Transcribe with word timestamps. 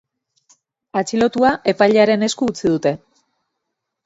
Atxilotua, 1.01 1.51
epailearen 1.75 2.29
esku 2.29 2.49
utzi 2.53 2.73
dute. 2.73 2.95